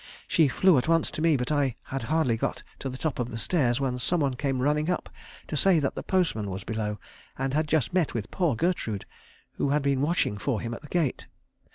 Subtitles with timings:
[0.27, 3.29] She flew at once to me, but I had hardly got to the top of
[3.29, 5.11] the stairs when some one came running up
[5.45, 6.97] to say that the postman was below,
[7.37, 9.05] and had just met with poor Gertrude,
[9.57, 11.27] who had been watching for him at the gate.